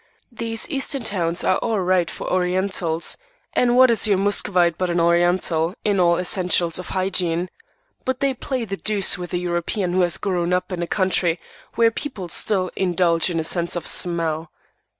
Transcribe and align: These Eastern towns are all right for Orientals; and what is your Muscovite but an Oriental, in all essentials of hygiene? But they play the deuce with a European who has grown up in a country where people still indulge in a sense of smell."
These 0.31 0.67
Eastern 0.71 1.03
towns 1.03 1.43
are 1.43 1.59
all 1.59 1.79
right 1.79 2.09
for 2.09 2.27
Orientals; 2.27 3.17
and 3.53 3.77
what 3.77 3.91
is 3.91 4.07
your 4.07 4.17
Muscovite 4.17 4.75
but 4.75 4.89
an 4.89 4.99
Oriental, 4.99 5.75
in 5.85 5.99
all 5.99 6.17
essentials 6.17 6.79
of 6.79 6.87
hygiene? 6.87 7.51
But 8.03 8.19
they 8.19 8.33
play 8.33 8.65
the 8.65 8.77
deuce 8.77 9.19
with 9.19 9.31
a 9.31 9.37
European 9.37 9.93
who 9.93 10.01
has 10.01 10.17
grown 10.17 10.53
up 10.53 10.71
in 10.71 10.81
a 10.81 10.87
country 10.87 11.39
where 11.75 11.91
people 11.91 12.29
still 12.29 12.71
indulge 12.75 13.29
in 13.29 13.39
a 13.39 13.43
sense 13.43 13.75
of 13.75 13.85
smell." 13.85 14.49